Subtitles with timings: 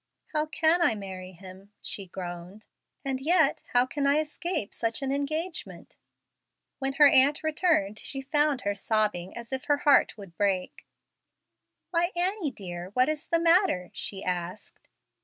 [0.33, 2.65] "How can I marry him?" she groaned;
[3.05, 5.95] "and yet how can I escape such an engagement?"
[6.79, 10.87] When her aunt returned she found her sobbing as if her heart would break.
[11.91, 14.87] "Why, Annie, dear, what is the matter?" she asked.